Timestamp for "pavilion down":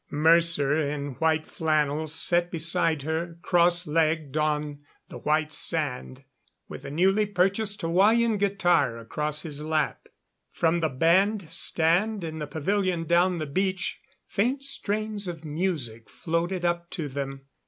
12.47-13.37